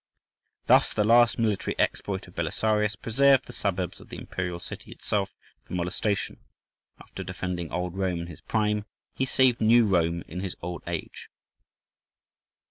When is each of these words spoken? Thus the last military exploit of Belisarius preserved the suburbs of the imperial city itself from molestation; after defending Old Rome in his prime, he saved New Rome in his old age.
Thus 0.65 0.95
the 0.95 1.03
last 1.03 1.37
military 1.37 1.77
exploit 1.77 2.27
of 2.27 2.33
Belisarius 2.33 2.95
preserved 2.95 3.45
the 3.45 3.53
suburbs 3.53 3.99
of 3.99 4.09
the 4.09 4.17
imperial 4.17 4.57
city 4.57 4.89
itself 4.91 5.29
from 5.63 5.75
molestation; 5.75 6.39
after 6.99 7.23
defending 7.23 7.71
Old 7.71 7.95
Rome 7.95 8.19
in 8.21 8.25
his 8.25 8.41
prime, 8.41 8.85
he 9.13 9.25
saved 9.25 9.61
New 9.61 9.85
Rome 9.85 10.23
in 10.27 10.39
his 10.39 10.55
old 10.59 10.81
age. 10.87 11.29